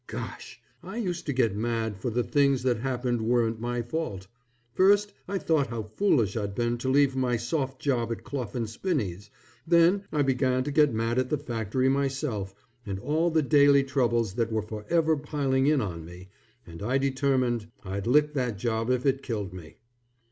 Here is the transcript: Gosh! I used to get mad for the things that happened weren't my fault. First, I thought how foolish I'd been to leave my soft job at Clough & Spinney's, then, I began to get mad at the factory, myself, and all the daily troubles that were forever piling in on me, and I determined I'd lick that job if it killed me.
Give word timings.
Gosh! 0.07 0.59
I 0.81 0.97
used 0.97 1.27
to 1.27 1.31
get 1.31 1.55
mad 1.55 1.95
for 1.95 2.09
the 2.09 2.23
things 2.23 2.63
that 2.63 2.77
happened 2.79 3.21
weren't 3.21 3.61
my 3.61 3.83
fault. 3.83 4.25
First, 4.73 5.13
I 5.27 5.37
thought 5.37 5.67
how 5.67 5.83
foolish 5.83 6.35
I'd 6.35 6.55
been 6.55 6.79
to 6.79 6.89
leave 6.89 7.15
my 7.15 7.37
soft 7.37 7.79
job 7.79 8.11
at 8.11 8.23
Clough 8.23 8.65
& 8.65 8.65
Spinney's, 8.65 9.29
then, 9.67 10.05
I 10.11 10.23
began 10.23 10.63
to 10.63 10.71
get 10.71 10.91
mad 10.91 11.19
at 11.19 11.29
the 11.29 11.37
factory, 11.37 11.87
myself, 11.87 12.55
and 12.83 12.97
all 12.97 13.29
the 13.29 13.43
daily 13.43 13.83
troubles 13.83 14.33
that 14.33 14.51
were 14.51 14.63
forever 14.63 15.15
piling 15.17 15.67
in 15.67 15.81
on 15.81 16.03
me, 16.03 16.29
and 16.65 16.81
I 16.81 16.97
determined 16.97 17.67
I'd 17.85 18.07
lick 18.07 18.33
that 18.33 18.57
job 18.57 18.89
if 18.89 19.05
it 19.05 19.21
killed 19.21 19.53
me. 19.53 19.75